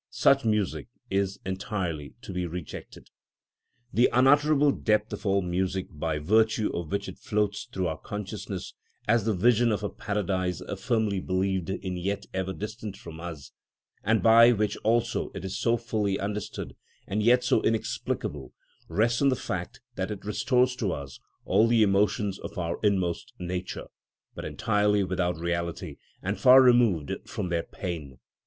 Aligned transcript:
Such 0.09 0.43
music 0.43 0.87
is 1.11 1.39
entirely 1.45 2.15
to 2.23 2.33
be 2.33 2.47
rejected. 2.47 3.11
The 3.93 4.09
unutterable 4.11 4.71
depth 4.71 5.13
of 5.13 5.27
all 5.27 5.43
music 5.43 5.89
by 5.91 6.17
virtue 6.17 6.71
of 6.75 6.91
which 6.91 7.07
it 7.07 7.19
floats 7.19 7.67
through 7.71 7.85
our 7.85 7.99
consciousness 7.99 8.73
as 9.07 9.25
the 9.25 9.33
vision 9.35 9.71
of 9.71 9.83
a 9.83 9.91
paradise 9.91 10.59
firmly 10.79 11.19
believed 11.19 11.69
in 11.69 11.97
yet 11.97 12.25
ever 12.33 12.51
distant 12.51 12.97
from 12.97 13.19
us, 13.19 13.51
and 14.03 14.23
by 14.23 14.51
which 14.51 14.75
also 14.77 15.29
it 15.35 15.45
is 15.45 15.59
so 15.59 15.77
fully 15.77 16.19
understood 16.19 16.75
and 17.07 17.21
yet 17.21 17.43
so 17.43 17.61
inexplicable, 17.61 18.53
rests 18.87 19.21
on 19.21 19.29
the 19.29 19.35
fact 19.35 19.81
that 19.97 20.09
it 20.09 20.25
restores 20.25 20.75
to 20.77 20.91
us 20.93 21.19
all 21.45 21.67
the 21.67 21.83
emotions 21.83 22.39
of 22.39 22.57
our 22.57 22.79
inmost 22.81 23.33
nature, 23.37 23.85
but 24.33 24.45
entirely 24.45 25.03
without 25.03 25.37
reality 25.37 25.97
and 26.23 26.39
far 26.39 26.59
removed 26.59 27.11
from 27.29 27.49
their 27.49 27.61
pain. 27.61 28.17